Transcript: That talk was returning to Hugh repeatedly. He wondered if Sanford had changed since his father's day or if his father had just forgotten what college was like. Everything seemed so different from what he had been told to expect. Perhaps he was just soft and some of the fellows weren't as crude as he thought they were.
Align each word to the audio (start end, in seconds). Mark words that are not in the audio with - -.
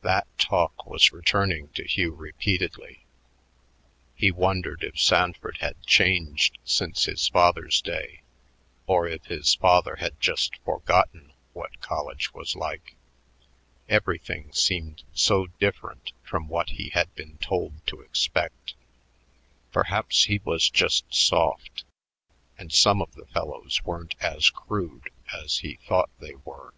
That 0.00 0.26
talk 0.38 0.86
was 0.86 1.12
returning 1.12 1.68
to 1.74 1.86
Hugh 1.86 2.14
repeatedly. 2.14 3.04
He 4.14 4.30
wondered 4.30 4.82
if 4.82 4.98
Sanford 4.98 5.58
had 5.58 5.82
changed 5.82 6.56
since 6.64 7.04
his 7.04 7.28
father's 7.28 7.82
day 7.82 8.22
or 8.86 9.06
if 9.06 9.26
his 9.26 9.56
father 9.56 9.96
had 9.96 10.18
just 10.18 10.56
forgotten 10.64 11.34
what 11.52 11.82
college 11.82 12.32
was 12.32 12.56
like. 12.56 12.96
Everything 13.90 14.54
seemed 14.54 15.02
so 15.12 15.48
different 15.60 16.12
from 16.24 16.48
what 16.48 16.70
he 16.70 16.88
had 16.88 17.14
been 17.14 17.36
told 17.36 17.86
to 17.88 18.00
expect. 18.00 18.72
Perhaps 19.70 20.24
he 20.24 20.40
was 20.46 20.70
just 20.70 21.14
soft 21.14 21.84
and 22.56 22.72
some 22.72 23.02
of 23.02 23.14
the 23.16 23.26
fellows 23.26 23.84
weren't 23.84 24.14
as 24.18 24.48
crude 24.48 25.10
as 25.30 25.58
he 25.58 25.74
thought 25.74 26.08
they 26.20 26.36
were. 26.36 26.72